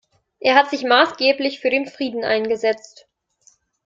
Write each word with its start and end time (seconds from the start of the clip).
Er 0.39 0.55
hat 0.55 0.71
sich 0.71 0.83
maßgeblich 0.83 1.59
für 1.59 1.69
den 1.69 1.85
Frieden 1.85 2.23
eingesetzt. 2.23 3.07